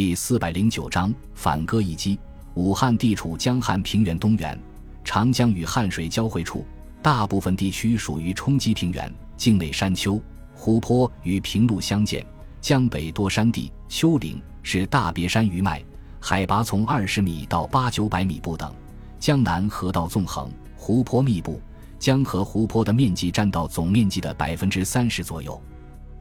[0.00, 2.18] 第四百零九章反戈一击。
[2.54, 4.58] 武汉地处江汉平原东缘，
[5.04, 6.64] 长江与汉水交汇处，
[7.02, 10.18] 大部分地区属于冲积平原，境内山丘、
[10.54, 12.24] 湖泊与平路相间。
[12.62, 15.84] 江北多山地、丘陵，是大别山余脉，
[16.18, 18.74] 海拔从二十米到八九百米不等。
[19.18, 21.60] 江南河道纵横，湖泊密布，
[21.98, 25.62] 江河湖泊的面积占到总面积的百分之三十左右。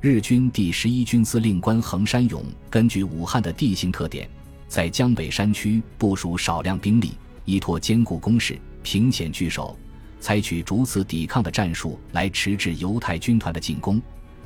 [0.01, 4.29] 日军第十一军司令官横山勇根据武汉的地形特点。
[4.65, 7.11] 在江北山区部署少量兵力，
[7.43, 9.77] 依托坚固工事、凭险据守，
[10.21, 14.01] 采取逐次抵抗的战术来迟滞犹太军团的进攻。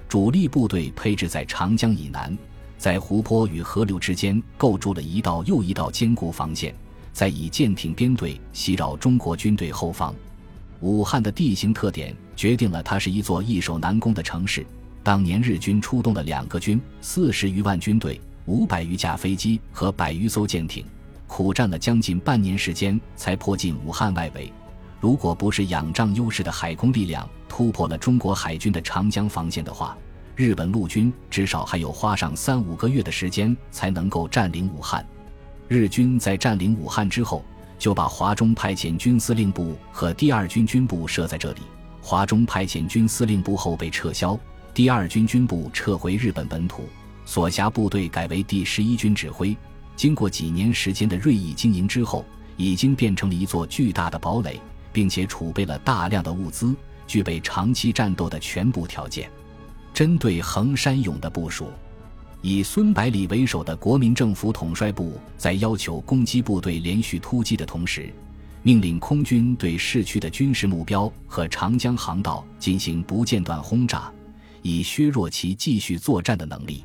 [0.10, 2.36] 主力部队配置在长江以南，
[2.80, 6.74] 在湖泊与河流之间构筑了一道又一道坚固防线，
[7.12, 10.16] 再以舰艇编队袭扰中国军队后方。
[10.80, 14.66] 武汉的地形特点决定了它是一座易守难攻的城市。
[15.04, 18.20] 当年日军出动了两个军，四十余万军队。
[18.46, 20.86] 五百余架飞机和百余艘舰艇，
[21.28, 24.52] 苦战了将近半年时间才迫近武汉外围。
[25.00, 29.98] 如果不是仰仗优势的海空力量突破了中国海军的长江防线的话，
[30.36, 35.06] 日本陆军至少还有花上三五个月的时间才能够占领武汉。
[35.70, 37.46] 日军在占领武汉之后，
[37.80, 41.62] 就把华中派遣军司令部和第二军军部设在这里。
[42.02, 44.38] 华中派遣军司令部后被撤销，
[44.74, 46.90] 第二军军部撤回日本本土。
[47.26, 49.56] 所辖部队改为第十一军指挥，
[49.96, 52.26] 经过几年时间的锐意经营之后，
[52.58, 54.60] 已经变成了一座巨大的堡垒，
[54.92, 56.76] 并且储备了大量的物资，
[57.08, 59.30] 具备长期战斗的全部条件。
[59.94, 61.70] 针对横山勇的部署，
[62.42, 68.14] 以孙百里为首的国民政府统帅部在要求攻击部队连续突击的同时，
[68.64, 74.12] 命令空军对市区的军事目标和长江航道进行不间断轰炸，
[74.64, 76.84] 以削弱其继续作战的能力。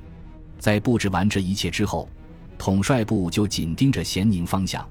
[0.59, 2.07] 在布置完这一切之后，
[2.59, 4.87] 统帅部就紧盯着咸宁方向，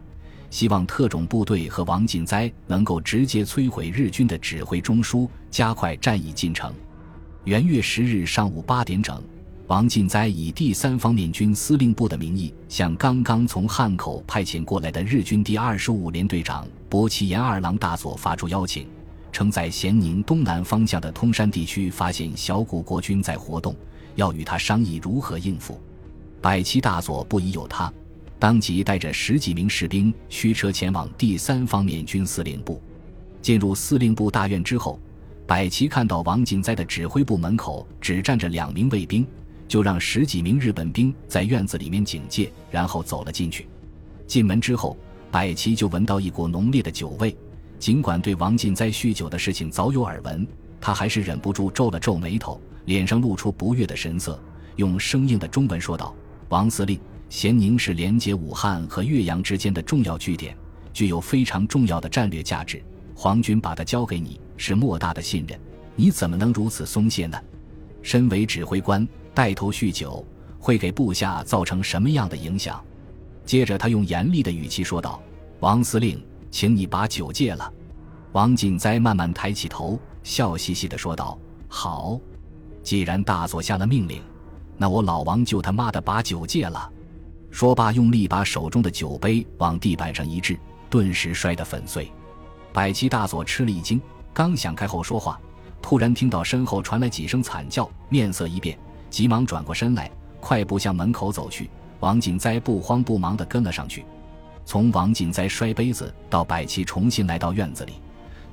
[0.49, 6.73] 希望特种部队和王进哉能够直接摧毁日军的指挥中枢，加快战役进程。
[7.43, 9.21] 元月十日上午八点整，
[9.67, 18.87] 王进哉以第三方面军司令部的名义，向刚刚从汉口派遣过来的日军第二十五联队长薄崎延二郎大佐发出邀请，
[19.37, 23.75] 称在咸宁东南方向的通山地区发现小股国军在活动。
[24.15, 25.79] 要与他商议如何应付，
[26.41, 27.93] 百齐大佐不疑有他，
[28.39, 32.81] 当即带着十几名士兵驱车前往第三方面军司令部。
[33.39, 34.99] 进入司令部大院之后，
[35.45, 39.23] 百齐看到王进哉的指挥部门口只站着两名卫兵，
[39.67, 43.67] 就让十几名日本兵在院子里面警戒，然后走了进去。
[44.25, 44.97] 进门之后，
[45.29, 47.37] 百齐就闻到一股浓烈的酒味。
[47.79, 50.45] 尽管对王进在酗酒的事情早有耳闻，
[50.81, 52.59] 他还是忍不住皱了皱眉头。
[52.85, 54.41] 脸上露出不悦的神色，
[54.77, 56.15] 用生硬的中文说道
[56.47, 60.55] ：“王司令，咸宁是连接武汉和岳阳之间的重要据点，
[60.93, 62.81] 具有非常重要的战略价值。
[63.13, 65.59] 皇军把它交给你，是莫大的信任，
[65.97, 67.37] 你怎么能如此松懈呢？
[68.01, 70.25] 身为指挥官，带头酗酒，
[70.57, 72.81] 会给部下造成什么样的影响？”
[73.43, 75.21] 接着，他用严厉的语气说道
[75.59, 77.73] ：“王司令，请你把酒戒了。”
[78.33, 81.37] 王进哉慢慢抬起头，笑嘻嘻地说道
[81.67, 82.19] ：“好。”
[82.83, 84.21] 既然大佐下了命令，
[84.77, 86.91] 那我老王就他妈的把酒戒了。
[87.49, 90.57] 说罢，用力把手中的酒杯往地板上一掷，
[90.89, 92.11] 顿时摔得粉碎。
[92.71, 93.99] 百齐大佐吃了一惊，
[94.33, 95.39] 刚想开口说话，
[95.81, 98.77] 突然听到身后传来几声惨叫，面色一变，
[99.09, 101.69] 急忙转过身来，快步向门口走去。
[101.99, 104.05] 王锦哉不慌不忙地跟了上去。
[104.67, 107.93] 从王锦哉摔杯子到百齐重新来到院子里，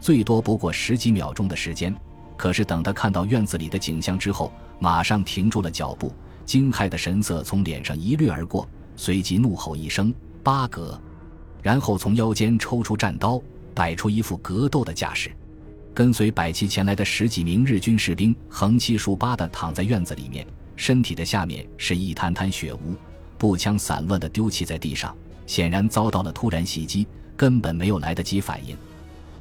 [0.01, 1.93] 最多不过十几秒钟的时间。
[2.37, 6.15] 可是等他看到院子里的景象之后，马上停住了脚步，
[6.47, 8.65] 惊骇的神色从脸上一掠而过，
[8.95, 10.97] 随即怒吼一声“八格”，
[11.61, 13.43] 然后从腰间抽出战刀，
[13.75, 15.33] 摆出一副格斗的架势。
[15.93, 22.95] 跟随百骑前来的十几名日军士兵横七竖八地躺在院子里面，身体的下面是一滩滩血污，
[23.37, 25.13] 步枪散乱地丢弃在地上，
[25.47, 27.07] 显然遭到了突然袭击，
[27.37, 28.77] 根本没有来得及反应。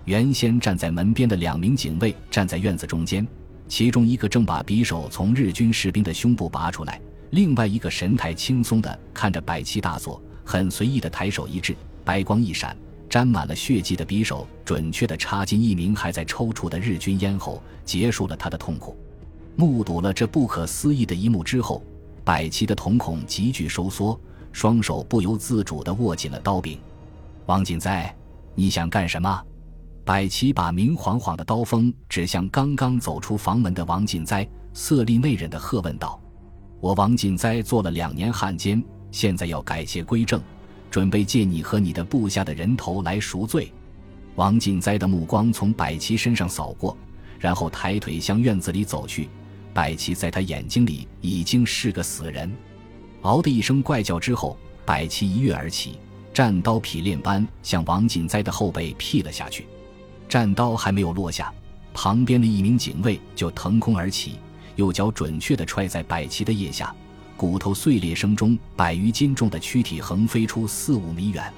[0.05, 3.25] 原先站在门边的两名警卫站在院子中间，
[3.67, 12.75] 其中一个正把匕首从日军士兵的胸部拔出来，另外一个神态轻松地看着百齐大佐，很随意地抬手一掷，白光一闪，
[13.09, 18.97] 沾满了血迹的匕首准确地插进一名还在抽搐的日军咽喉，结束了他的痛苦。
[19.55, 21.81] 目睹了这不可思议的一幕之后，
[22.25, 24.19] 百齐的瞳孔急剧收缩，
[24.53, 26.79] 双手不由自主地握紧了刀柄。
[27.47, 28.15] 王锦哉，
[28.55, 29.44] 你想干什么？
[30.05, 36.19] 百齐把明晃晃的刀锋指向刚刚走出房门的王锦哉，色厉内荏的喝问道
[36.79, 40.41] ：“我王锦哉做了两年汉奸，现在要改邪归正，
[40.91, 43.71] 准备借你和你的部下的人头来赎罪。
[44.35, 46.97] 王锦哉的目光从百齐身上扫过，
[47.39, 49.29] 然后抬腿向院子里走去。
[49.73, 52.51] 百齐在他眼睛里已经是个死人。
[53.24, 55.98] 嗷的一声怪叫之后，百齐一跃而起，
[56.34, 59.66] 战刀劈炼般向王锦哉的后背劈了下去。
[60.28, 61.52] 战刀还没有落下，
[61.94, 64.40] 旁边的一名警卫就腾空而起，
[64.75, 66.94] 右脚准确地踹在百齐的腋下，
[67.38, 71.52] 骨头碎裂声中，百余斤重的躯体横飞出四五米远。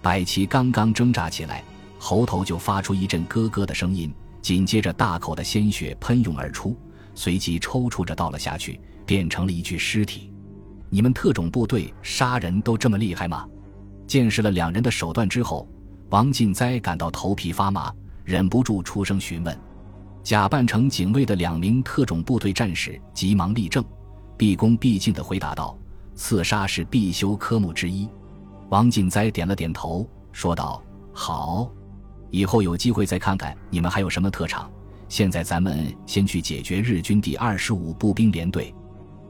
[0.00, 1.64] 百齐刚刚挣扎起来，
[1.98, 6.76] 喉头就发出一阵咯咯的声音，紧接着大口的鲜血喷涌而出，
[7.16, 10.29] 随即抽搐着倒了下去，变成了一具尸体。
[10.90, 13.46] 你们特种部队杀人都这么厉害吗？
[14.06, 15.68] 见识了两人的手段之后，
[16.08, 17.92] 王进哉感到头皮发麻，
[18.24, 19.56] 忍不住出声询问。
[20.22, 23.84] 假扮成警卫的两名特种部队战士急忙立正，
[24.36, 25.78] 毕恭毕敬地回答道
[26.14, 28.08] ：“刺杀是必修科目之一。”
[28.68, 30.82] 王进哉点了点头，说道
[31.14, 31.70] ：“好，
[32.30, 34.68] 以后有机会再看看你们还有什么特长。
[35.08, 38.74] 现在咱们先去解决日军第二十五步兵联队。”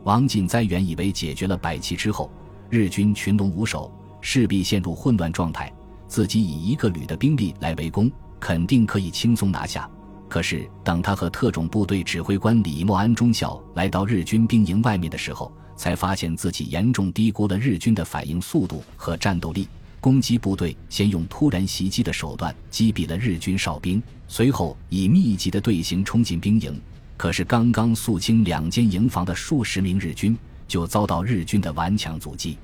[0.05, 2.31] 王进哉原以为解决了百骑之后，
[2.71, 5.73] 日军群龙无首，势必陷入混乱状态，
[6.09, 9.89] 自己以一个旅的兵力来围攻，肯定可以轻松拿下。
[10.29, 19.69] 可是等他和特种部队指挥官李默安中校来到日军兵营外面的时候，才发现自己严重低估了日军的反应速度和战斗力。
[20.01, 26.81] 攻击部队先用突然袭击的手段击毙了日军哨兵，随后以密集的队形冲进兵营。
[27.21, 30.35] 可是，刚刚肃清两间营房的数十名日军，
[30.67, 32.57] 就遭到日军的顽强阻击。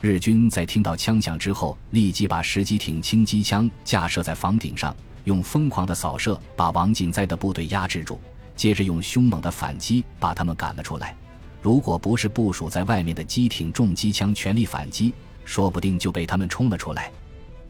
[0.00, 8.18] 日军在听到枪响之后，立即把十几挺轻机枪架设在房顶上，用疯狂的扫射把王进哉的部队压制住，
[8.56, 11.14] 接着用凶猛的反击把他们赶了出来。
[11.60, 15.12] 如果不是部署在外面的机挺重机枪全力反击，
[15.44, 17.12] 说不定就被他们冲了出来。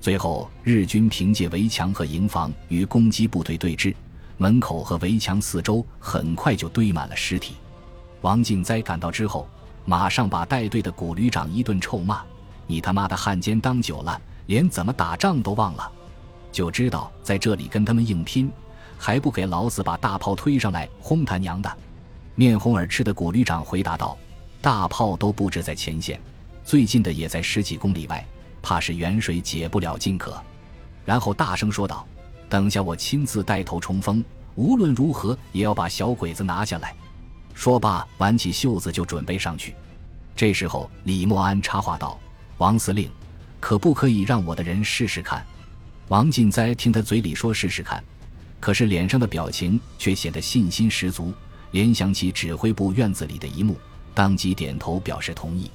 [0.00, 3.92] 最后，日军凭借围墙和营房与攻击部队对峙。
[4.40, 7.56] 门口和围墙四周很快就堆满了尸体。
[8.22, 9.46] 王进哉赶到之后，
[9.84, 12.22] 马上把带队的古旅长一顿臭骂
[12.66, 15.92] ：“你他妈的汉奸当久了，连怎么打仗都忘了，
[16.50, 18.50] 就知道在这里跟他们硬拼，
[18.96, 21.70] 还不给老子把大炮推上来轰他娘的！”
[22.34, 24.16] 面红耳赤的古旅长回答道
[24.62, 26.18] ：“大炮都布置在前线，
[26.64, 28.26] 最近的也在十几公里外，
[28.62, 30.42] 怕是远水解不了近渴。”
[31.04, 32.06] 然后大声说道。
[32.50, 34.22] 等下，我亲自带头冲锋，
[34.56, 36.92] 无论如何也要把小鬼子拿下来。
[37.54, 39.72] 说罢，挽起袖子就准备上去。
[40.34, 42.18] 这时候，李默安插话道
[42.58, 43.08] ：“王司令，
[43.60, 45.46] 可不可以让我的人试试看？”
[46.08, 48.02] 王进哉听他嘴里说试试看，
[48.58, 51.32] 可是脸上的表情却显得信心十足。
[51.70, 53.78] 联想起指挥部院子里的一幕，
[54.12, 55.70] 当即点头表示同意。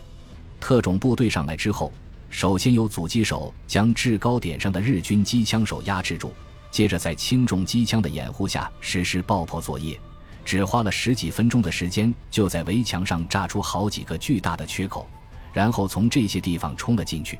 [0.59, 1.93] 特种部队上来之后，
[2.29, 6.33] 首先由阻击手将制高点上的日军机枪手压制住。
[6.75, 9.97] 接着，在轻重机枪的掩护下实施爆破作业，
[10.43, 15.07] 只花了十几分钟的时间，就在围墙上炸出好几个巨大的缺口，
[15.53, 17.39] 然后从这些地方冲了进去。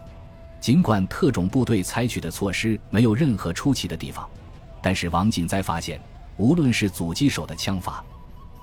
[0.62, 4.26] 尽管特种部队采取的措施没有任何出奇的地方，
[4.82, 6.02] 但是王进哉发现，
[6.38, 8.02] 无论是阻击手的枪法，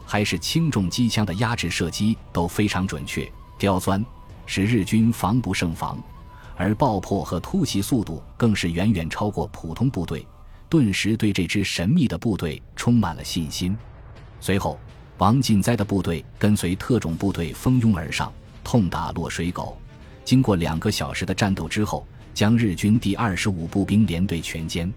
[0.07, 4.03] 还是轻重机枪的压制射击都非常准确、刁钻，
[4.47, 6.03] 使日军防不胜防，
[6.57, 10.27] 而爆破和突袭速度更是远远超过普通部队。
[10.73, 13.77] 顿时对这支神秘的部队充满了信心。
[14.41, 14.81] 随后，
[15.19, 18.33] 王进哉的部队跟随特种部队蜂拥而上，
[18.65, 19.77] 痛打落水狗。
[20.25, 24.91] 经过两个小时的战斗之后，将日军第二十五步兵连队全歼。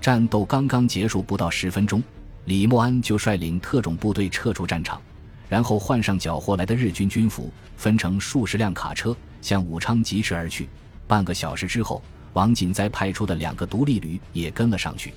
[0.00, 2.00] 战斗刚刚结束不到十分钟，
[2.44, 5.02] 李默安就率领特种部队撤出战场，
[5.48, 10.68] 然后换上缴获来的日军军服，分成数十辆卡车向武昌疾驰而去。
[11.08, 12.00] 半个小时之后。
[12.32, 15.12] 王锦哉派出的两个独立旅也跟了上去。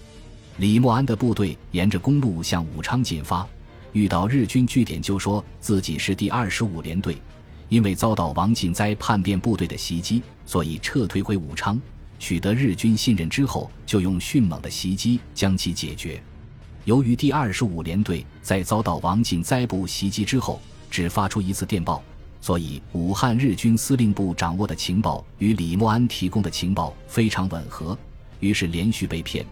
[0.57, 3.47] 李默安的部队沿着公路向武昌进发，
[3.93, 7.17] 遇到日军据点就说自己是第二十五联队，
[7.69, 11.79] 因为遭到王锦哉叛变部队的袭击，所以撤退回武昌。
[12.19, 16.21] 取得日军信任之后，就用迅猛的袭击将其解决。
[16.85, 22.03] 由于第二十五联队在遭到王锦哉部袭击之后，只发出一次电报。
[22.41, 27.95] 所以，武汉日军司令部掌握的情报与李默安提供的情报非常吻合，
[28.39, 29.45] 于是连续被骗，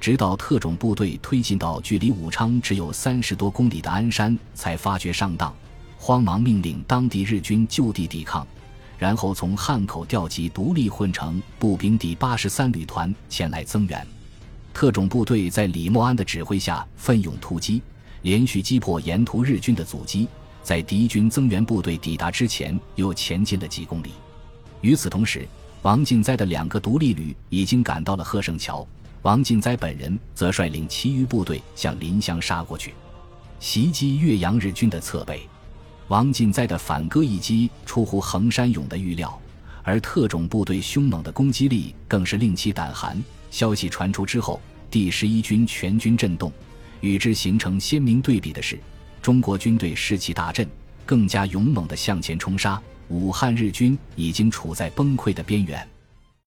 [0.00, 5.54] 直到特种部队推进到距离武昌只有三十多公里的鞍山，才发觉上当，
[5.98, 8.46] 慌忙命令当地日军就地抵抗，
[8.98, 14.06] 然后从汉口调集独立混成步兵第八十三旅团前来增援。
[14.72, 17.82] 特种部队在李默安的指挥下奋勇突击，
[18.22, 20.26] 连续击破沿途日军的阻击。
[20.62, 24.10] 在敌军增援部队抵达之前又前进了几公里。
[24.80, 25.46] 与此同时，
[25.82, 28.86] 王进哉的两个独立旅已经赶到了贺胜桥，
[29.22, 32.94] 王进哉本人则率领其余部队向临湘杀过去，
[33.58, 35.42] 袭击岳阳日军的侧背。
[36.08, 39.40] 王进哉的反戈一击出乎横山勇的预料，
[39.82, 43.22] 而特种部队凶猛的攻击力更是令其胆寒。
[43.50, 46.52] 消息传出之后，第十一军全军震动。
[47.00, 48.78] 与之形成鲜明对比的是，
[49.22, 50.66] 中国军队士气大振，
[51.04, 52.80] 更加勇猛地向前冲杀。
[53.08, 55.86] 武汉日军已经处在崩溃的边缘。